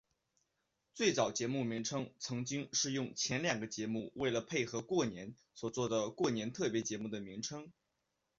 [0.95, 7.71] 最早节目名称曾经是用前两个节目为了配合过年所做的过年特别节目的名称。